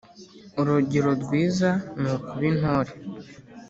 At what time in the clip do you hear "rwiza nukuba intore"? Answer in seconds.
1.23-2.91